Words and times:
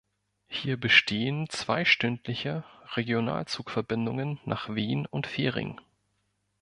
Hier 0.47 0.79
bestehen 0.79 1.47
zweistündliche 1.49 2.63
Regionalzug-Verbindungen 2.95 4.39
nach 4.45 4.73
Wien 4.73 5.05
und 5.05 5.27
Fehring. 5.27 5.79